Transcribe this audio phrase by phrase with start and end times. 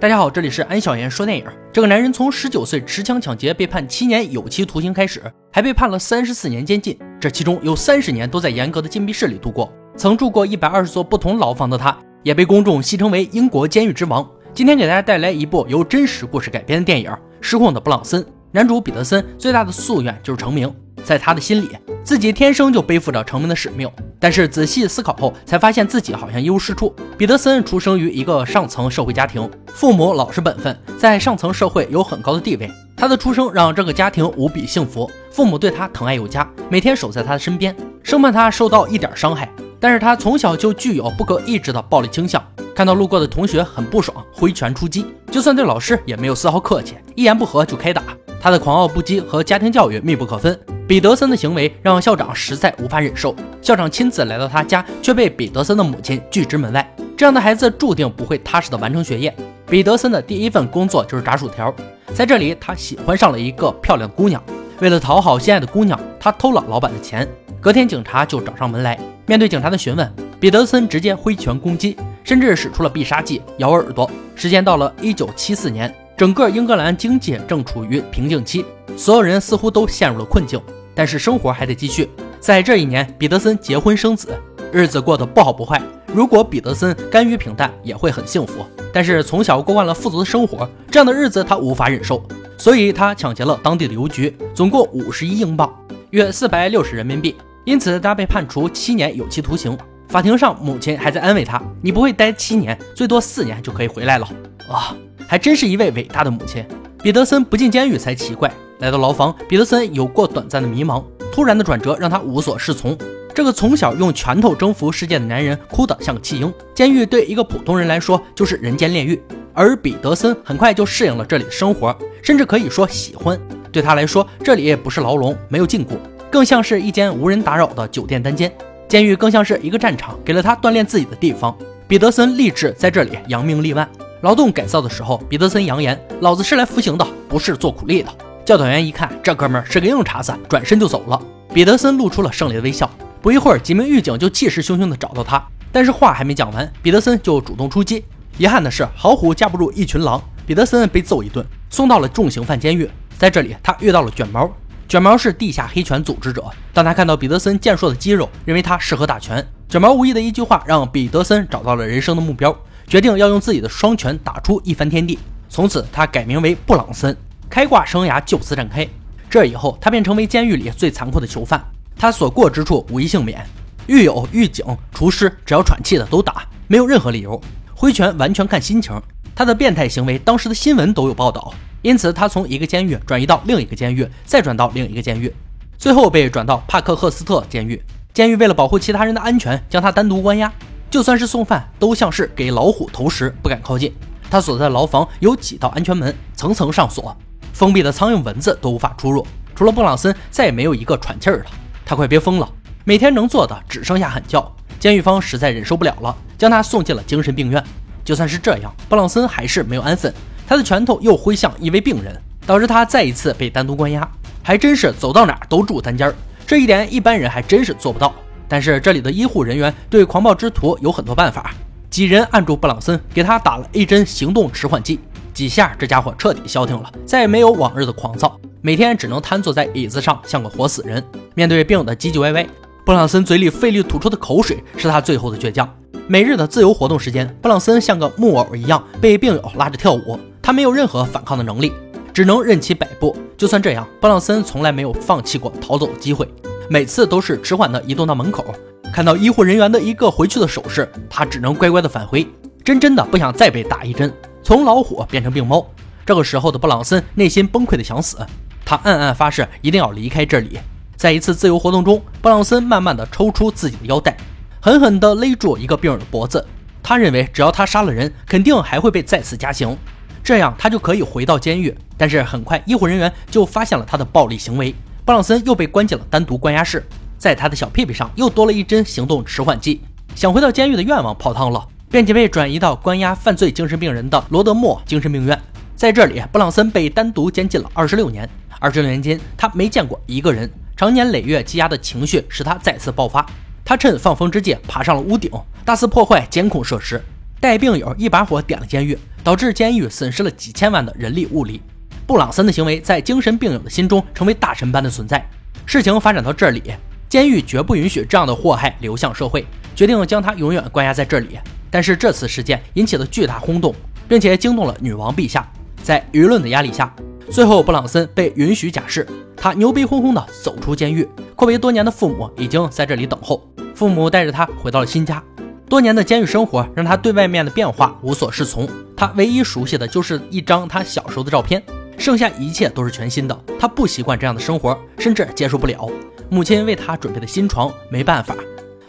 [0.00, 1.44] 大家好，这里是安小言说电影。
[1.72, 5.20] 这个男人从十九岁持枪抢劫被判七年有期徒刑开始，
[5.52, 9.72] 还被判了三十四年监禁，这其中有三十年都在严格的禁闭室里度过。
[9.96, 14.24] 曾住过一百二十座不同牢房的他，也被公众戏称为英国监狱之王。
[14.54, 17.10] 今天给大家带来一部由真实故事改编的电影
[17.40, 18.22] 《失控的布朗森》。
[18.52, 20.72] 男主彼得森最大的夙愿就是成名，
[21.02, 21.70] 在他的心里，
[22.04, 23.90] 自己天生就背负着成名的使命。
[24.20, 26.94] 但是仔细思考后，才发现自己好像一无是处。
[27.16, 32.70] 彼得森出生于一个上层社会家庭，父母老实本分，在上层社会有很高的地位。
[32.96, 39.48] 他的出生让这个家庭无比幸福，父母对他疼爱有加，每天守在他的身边，生怕他受到一点伤害。
[39.78, 42.42] 但是他从小就具有不可抑制的暴力倾向，
[42.74, 48.02] 看到路过的同学很不爽，挥拳出击，就算对老师也没有丝毫客气，一言不合就开打。
[48.40, 50.58] 他的狂傲不羁和家庭教育密不可分。
[50.88, 56.96] 彼得森的行为让校长实在无法忍受，校长亲自来到他家，却被彼得森的母亲拒之门外。
[57.14, 59.36] 这样的孩子注定不会踏实的完成学业。
[59.66, 61.74] 彼得森的第一份工作就是炸薯条，
[62.14, 64.42] 在这里他喜欢上了一个漂亮的姑娘，
[64.80, 67.28] 为了讨好心爱的姑娘，他偷了老板的钱。
[67.60, 74.10] 隔天警察就找上门来，面对警察的询问，彼得森直接挥拳攻击，甚至使出了必杀技咬耳朵。
[74.34, 78.64] 时间到了一九七四年，整个英格兰经济正处于瓶颈期，
[78.96, 80.58] 所有人似乎都陷入了困境。
[80.98, 82.10] 但是生活还得继续。
[82.40, 84.30] 在这一年，彼得森结婚生子，
[84.72, 85.80] 日子过得不好不坏。
[86.12, 88.66] 如果彼得森甘于平淡，也会很幸福。
[88.92, 92.20] 但是从小过惯了富足的生活，这样的日子他无法忍受，
[92.56, 95.72] 所以他抢劫了当地的邮局，总共五十一英镑，
[96.10, 97.36] 约四百六十人民币。
[97.64, 99.78] 因此他被判处七年有期徒刑。
[100.08, 104.28] 法庭上，母亲还在安慰他：“你不会待七年，最多四年就可以回来了。”
[104.68, 104.96] 啊，
[105.28, 106.66] 还真是一位伟大的母亲。
[107.00, 108.52] 彼得森不进监狱才奇怪。
[108.78, 112.96] 来到牢房，彼得森有过短暂的迷茫，突然的转折让他无所适从。
[113.34, 116.52] 这个从小用拳头征服世界的男人哭得像个弃婴。
[116.74, 119.20] 监狱对一个普通人来说就是人间炼狱，
[119.52, 123.38] 而彼得森很快就适应了这里的生活，甚至可以说喜欢。
[123.70, 125.90] 对他来说，这里也不是牢笼，没有禁锢，
[126.30, 128.52] 更像是一间无人打扰的酒店单间。
[128.88, 131.56] 监狱更像是一个战场，给了他锻炼自己的地方。
[131.86, 133.88] 彼得森立志在这里扬名立万。
[134.22, 138.10] 劳动改造的时候，彼得森扬言：“老子是来服刑的，不是做苦力的。”
[138.48, 141.20] 教导员一看，这哥们是个硬茬子，转身就走了。
[141.52, 142.90] 彼得森露出了胜利的微笑。
[143.20, 148.02] 不一会儿，几名狱警就气势汹汹地找到他，但是话还没讲完，彼得森就主动出击。
[148.38, 152.88] 遗憾的是，好虎架不住一群狼，彼得森被揍一顿，送到了重刑犯监狱。
[153.18, 154.50] 在这里，他遇到了卷毛。
[154.88, 156.42] 卷毛是地下黑拳组织者，
[156.72, 159.46] 当他看到彼得森健硕的肌肉，认为他适合打拳。
[159.68, 165.18] 卷毛无意的一句话，让彼得森找到了人生的目标，决定要用自己的双拳打出一番天地。
[165.50, 167.14] 从此，他改名为布朗森。
[167.48, 168.86] 开挂生涯就此展开。
[169.30, 171.62] 这以后，他便成为监狱里最残酷的囚犯。
[171.96, 173.44] 他所过之处无一幸免，
[173.86, 177.40] 狱友、狱警、厨师，只要喘气的都打，没有任何理由。
[177.74, 179.00] 挥拳完全看心情。
[179.34, 181.52] 他的变态行为，当时的新闻都有报道。
[181.82, 185.32] 因此，他从一个监狱转移到另一个监狱，再转到另一个监狱，
[185.76, 187.80] 最后被转到帕克赫斯特监狱。
[188.12, 190.52] 监狱为了保护其他人的安全，将他单独关押。
[190.90, 193.94] 就算是送饭，都像是给老虎投食，不敢靠近。
[194.30, 197.16] 他所在的牢房有几道安全门，层层上锁。
[197.58, 201.46] 封闭的苍蝇、蚊子都无法出入，除了布朗森，再也没有一个喘气儿的。
[201.84, 202.48] 他快憋疯了，
[202.84, 204.48] 每天能做的只剩下喊叫。
[204.78, 207.60] 监狱方实在忍受不了了，将他送进了精神病院。
[208.04, 210.14] 就算是这样，布朗森还是没有安分，
[210.46, 214.08] 他的拳头又挥向一位病人，导致他再一次被单独关押。
[214.40, 216.14] 还真是走到哪儿都住单间儿，
[216.46, 218.14] 这一点一般人还真是做不到。
[218.46, 221.52] 但是这里的医护人员对狂暴之徒有很多办法，
[221.90, 225.00] 几人按住布朗森，给他打了一针行动迟缓剂。
[225.38, 231.00] 几下，这家伙彻底消停了，再也没有往日的狂躁，每天只能瘫坐在椅子上，像个活死人。
[231.36, 232.44] 面对病友的唧唧歪歪，
[232.84, 235.72] 布朗森嘴里费力吐出的口水是他最后的倔强。
[236.08, 241.72] 每日的自由活动时间，布朗森像个木偶一样被病友拉着跳舞，他没有任何反抗的能力，
[242.12, 243.16] 只能任其摆布。
[243.36, 246.28] 就算这样，布朗森从来没有放弃过逃走的机会，
[246.68, 248.44] 每次都是迟缓的移动到门口，
[248.92, 252.26] 看到医护人员的一个回去的手势，他只能乖乖的返回，
[252.64, 254.12] 真真的不想再被打一针。
[254.48, 255.62] 从老虎变成病猫，
[256.06, 258.16] 这个时候的布朗森内心崩溃的想死，
[258.64, 260.58] 他暗暗发誓一定要离开这里。
[260.96, 264.16] 在一次自由活动中，布朗森慢慢的抽出自己的腰带，
[264.58, 266.42] 狠狠地勒住一个病人的脖子。
[266.82, 269.76] 他认为只要他杀了人，肯定还会被再次加刑，
[270.24, 271.76] 这样他就可以回到监狱。
[271.98, 274.74] 但是很快，医护人员就发现了他的暴力行为，
[275.04, 276.82] 布朗森又被关进了单独关押室，
[277.18, 279.82] 在他的小屁屁上又多了一针行动迟缓剂，
[280.14, 281.68] 想回到监狱的愿望泡汤了。
[281.90, 285.40] 便且被转移到关押犯罪精神病人的罗德莫精神病院，
[285.74, 288.28] 在这里，布朗森被单独监禁了二十六年。
[288.60, 293.24] 二十六年间，他没见过一个人，常年累月积压的情绪使他再次爆发。
[293.64, 295.30] 他趁放风之际爬上了屋顶，
[295.64, 297.00] 大肆破坏监控设施。
[297.40, 301.62] 带病友一把火点了监狱，导致监狱损失了几千万的人力物力。
[302.06, 305.24] 布朗森的行为在精神病友的心中成为大神般的存在。
[305.64, 306.62] 事情发展到这里，
[307.08, 311.38] 监狱绝不允许这样的祸害流向社会，决定将他永远关押在这里。
[311.70, 313.74] 但是这次事件引起了巨大轰动，
[314.08, 315.46] 并且惊动了女王陛下。
[315.82, 316.92] 在舆论的压力下，
[317.30, 319.06] 最后布朗森被允许假释，
[319.36, 321.08] 他牛逼哄哄地走出监狱。
[321.36, 325.22] 阔别多年的父母已经在这里等候，父母带着他回到了新家。
[325.68, 331.62] 多年的监狱生活让他对外面的变化无所适从，他唯一熟悉的就是一张他小时候的照片，
[331.96, 333.38] 剩下一切都是全新的。
[333.58, 335.88] 他不习惯这样的生活，甚至接受不了。
[336.30, 338.34] 母亲为他准备的新床，没办法，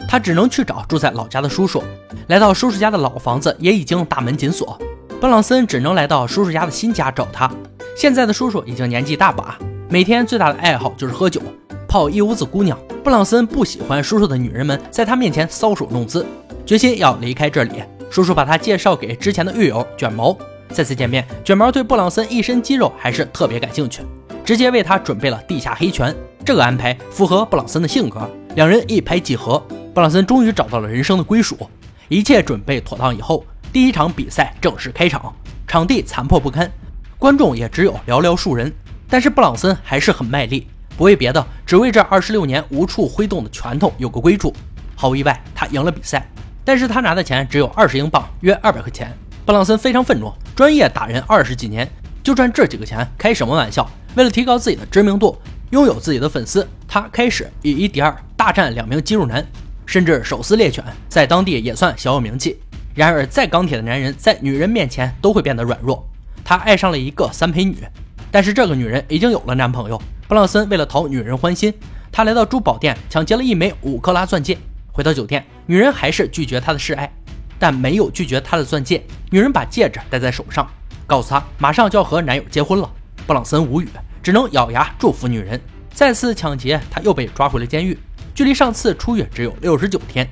[0.08, 1.82] 他只能去找住在老家的叔叔。
[2.28, 4.78] 来到叔叔家的老房子也已经大门紧锁，
[5.20, 7.50] 布朗森只能来到叔叔家的新家找他。
[7.96, 9.58] 现在的叔叔已经年纪大把，
[9.88, 11.40] 每天最大的爱好就是喝酒，
[11.88, 12.78] 泡一屋子姑娘。
[13.02, 16.24] 布朗森不喜欢叔叔的女人们在他面前搔首弄姿。
[16.64, 20.36] 决心要离开这里，叔叔把他介绍给之前的狱友卷毛。
[20.68, 24.02] 再次见面，卷毛对布朗森一身肌肉还是特别感兴趣，
[24.44, 26.14] 直接为他准备了地下黑拳。
[26.44, 28.20] 这个安排符合布朗森的性格，
[28.54, 29.60] 两人一拍即合。
[29.92, 31.58] 布朗森终于找到了人生的归属。
[32.10, 35.32] 一切准备妥当以后，第一场比赛正式开场。
[35.68, 36.68] 场地残破不堪，
[37.20, 38.72] 观众也只有寥寥数人。
[39.08, 40.66] 但是布朗森还是很卖力，
[40.96, 44.52] 不为别的，只为这二十六年无处挥动的拳头有个归处。
[44.96, 46.28] 毫无意外，他赢了比赛。
[46.64, 49.16] 但是他拿的钱只有二十英镑，约二百块钱。
[49.46, 51.88] 布朗森非常愤怒，专业打人二十几年，
[52.24, 53.88] 就赚这几个钱，开什么玩笑？
[54.16, 55.38] 为了提高自己的知名度，
[55.70, 59.46] 拥有自己的粉丝，他开始以一敌二，大战两名肌肉男，
[59.90, 62.56] 甚至手撕猎犬，在当地也算小有名气。
[62.94, 66.08] 然而，再钢铁的男人在女人面前都会变得软弱。
[66.44, 67.76] 他爱上了一个三陪女，
[68.30, 70.00] 但是这个女人已经有了男朋友。
[70.28, 71.74] 布朗森为了讨女人欢心，
[72.12, 74.56] 他来到珠宝店抢劫了一枚五克拉钻戒。
[74.92, 77.12] 回到酒店，女人还是拒绝他的示爱，
[77.58, 79.04] 但没有拒绝他的钻戒。
[79.28, 80.70] 女人把戒指戴在手上，
[81.04, 82.88] 告诉他马上就要和男友结婚了。
[83.26, 83.88] 布朗森无语，
[84.22, 85.60] 只能咬牙祝福女人。
[85.92, 87.98] 再次抢劫，他又被抓回了监狱。
[88.40, 90.26] 距离上次出狱只有六十九天，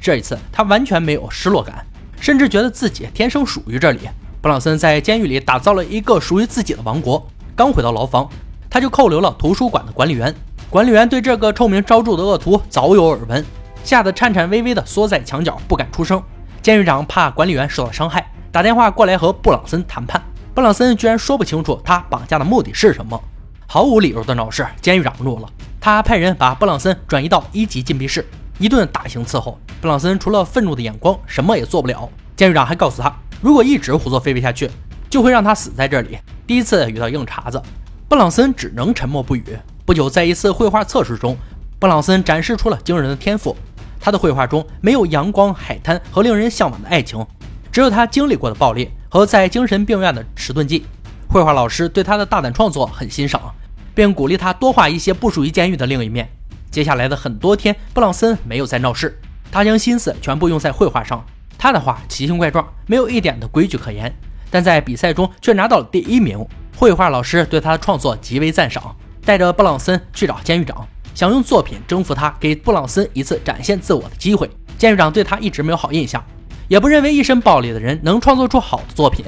[0.00, 1.86] 这一次他完全没有失落感，
[2.20, 4.00] 甚至觉得自己天生属于这里。
[4.40, 7.24] 布朗森在监狱里打造了一个属于自己的王国。
[7.54, 8.28] 刚回到牢房，
[8.68, 10.34] 他就扣留了图书馆的管理员。
[10.68, 13.44] 管理员对这个臭名昭著的恶徒早有耳闻。
[13.84, 16.20] 吓得颤颤巍巍地缩在墙角，不敢出声。
[16.62, 20.20] 监狱长怕管理员受到伤害，打电话过来和布朗森谈判。
[20.52, 23.22] 布朗森居然说不清楚他绑架的目的是什么，
[23.68, 24.66] 毫无理由的闹事。
[24.80, 25.48] 监狱长怒了，
[25.84, 28.24] 他派人把布朗森转移到一级禁闭室，
[28.60, 29.58] 一顿大刑伺候。
[29.80, 32.08] 布朗森除了愤怒的眼光，什么也做不了。
[32.36, 34.70] 监狱长还告诉他，如果一直胡作非为下去，
[35.10, 36.16] 就会让他死在这里。
[36.46, 37.60] 第一次遇到硬茬子，
[38.08, 39.44] 布朗森只能沉默不语。
[39.84, 41.36] 不久，在一次绘画测试中，
[41.80, 43.56] 布朗森展示出了惊人的天赋。
[43.98, 47.26] 他的绘画中没有阳光、海滩和令人向往的爱情，
[47.72, 50.86] 只有他经历过的暴力和在精神病院的迟钝记。
[51.26, 53.52] 绘画老师对他的大胆创作很欣赏，
[53.94, 56.28] 并鼓励他多画一些不属于监狱的另一面。
[56.70, 59.18] 接下来的很多天，布朗森没有再闹事，
[59.50, 61.24] 他将心思全部用在绘画上。
[61.58, 64.12] 他的画奇形怪状，没有一点的规矩可言，
[64.50, 66.44] 但在比赛中却拿到了第一名。
[66.76, 70.86] 绘画老师对他的创作极为赞赏，带着布朗森去找监狱长。
[71.14, 74.50] 想用作品征服他，给布朗森一次展现自我的机会。
[74.78, 76.24] 监狱长对他一直没有好印象，
[76.66, 79.24] 也不认为一身暴力的人能创作出好的作品，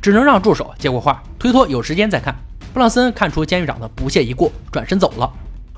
[0.00, 2.36] 只能让助手接过画，推脱有时间再看。
[2.72, 5.30] 布朗森看出监狱长的不屑一顾，转身走了。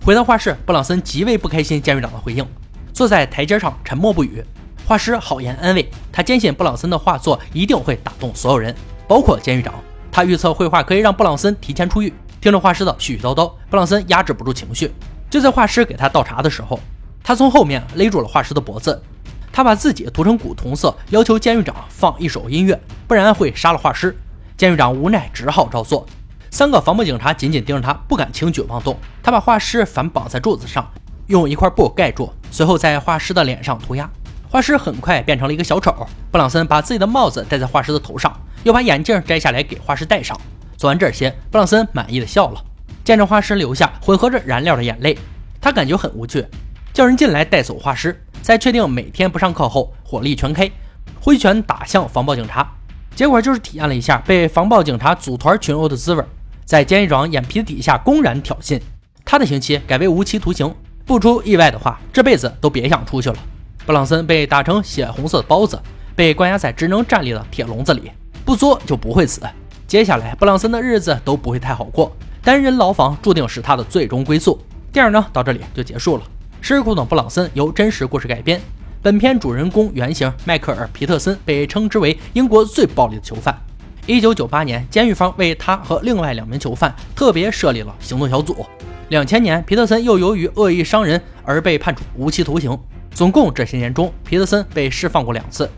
[0.04, 2.46] 回到画室，布朗森极为不开心监狱长的回应，
[2.92, 4.44] 坐在台阶上沉默不语。
[4.86, 8.72] 画师好言安慰他，坚信布朗森的画作一定会打动所有人，
[9.08, 9.74] 包括监狱长。
[10.12, 12.12] 他预测绘画可以让布朗森提前出狱。
[12.40, 14.92] 听着画师的絮絮叨叨，布朗森压制不住情绪。
[15.28, 16.78] 就在画师给他倒茶的时候，
[17.24, 19.02] 他从后面勒住了画师的脖子。
[19.50, 24.16] 他把自己涂成古铜色，要求监狱长放一首音乐，不然会杀了画师。
[24.56, 26.06] 监狱长无奈，只好照做。
[26.54, 28.96] 三个防暴警察紧紧盯着他，不敢轻举妄动。
[29.20, 30.88] 他把画师反绑在柱子上，
[31.26, 34.08] 用一块布盖住，随后在画师的脸上涂鸦。
[34.48, 35.92] 画师很快变成了一个小丑。
[36.30, 38.32] 布朗森把自己的帽子戴在画师的头上，
[38.62, 40.40] 又把眼镜摘下来给画师戴上。
[40.76, 42.62] 做完这些，布朗森满意的笑了。
[43.02, 45.18] 见着画师流下混合着燃料的眼泪，
[45.60, 46.46] 他感觉很无趣，
[46.92, 48.16] 叫人进来带走画师。
[48.42, 49.52] 在确定每天不上。
[49.52, 50.70] 课后，火力全开，
[51.20, 52.64] 挥拳打向防暴警察。
[53.16, 56.24] 结果就是体验了一下被防暴警察组团群殴的滋味，
[56.64, 58.80] 在监狱长眼皮子底下公然挑衅。
[59.24, 60.74] 他的刑期改为无期徒刑，
[61.06, 63.36] 不出意外的话，这辈子都别想出去了。
[63.86, 65.78] 布朗森被打成血红色的包子，
[66.14, 68.10] 被关押在只能站立的铁笼子里，
[68.44, 69.40] 不作就不会死。
[69.86, 72.14] 接下来，布朗森的日子都不会太好过。
[72.42, 74.58] 单人牢房注定是他的最终归宿。
[74.92, 76.22] 电影呢，到这里就结束了。
[76.60, 78.60] 《尸苦等布朗森》由真实故事改编，
[79.02, 83.54] 本片主人公原型迈克尔·皮特森被称之为英国最暴力的囚犯。
[84.06, 88.66] 一九九八年，监狱方为他和另外两名囚犯特别设立了行动小组。
[89.08, 92.78] 两千年，皮特森又由于恶意伤人而被判处无期徒刑。
[93.12, 95.70] 总共这些年中，皮特森被释放过两次，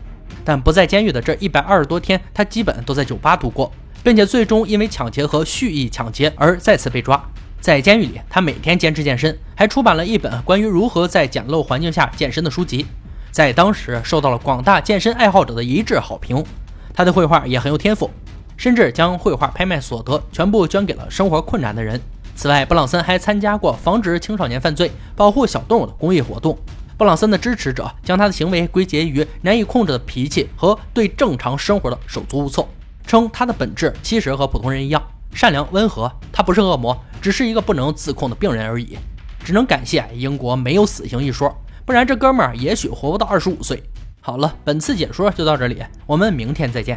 [0.43, 3.71] 但不在监狱的这一百二十多天，他基本都在酒吧度过，
[4.03, 7.23] 并且最终因为抢劫和蓄意抢劫而再次被抓。
[7.61, 12.85] 在监狱里，他每天坚持健身，还出版了一本关于如何在简陋环境下健身的书籍。
[13.31, 16.43] 在当时受到了广大健身爱好者的一致好评。
[16.97, 18.09] 他的绘画也很有天赋，
[18.57, 22.01] 甚至将绘画拍卖所得全部捐给了生活困难的人。
[22.35, 26.57] 此外，布朗森还参加过防止青少年犯罪、保护小动物的公益活动。
[26.97, 32.67] 布朗森的支持者将他的行为归结于难以控制的脾气和对正常生活的手足无措，
[33.05, 34.99] 称他的本质其实和普通人一样
[35.31, 36.11] 善良温和。
[36.31, 38.97] 他不是恶魔，只是一个不能自控的病人而已。
[39.43, 41.55] 只能感谢英国没有死刑一说。
[41.85, 43.83] 不然这哥们儿也许活不到二十五岁。
[44.27, 46.95] 好了，本次解说就到这里，我们明天再见。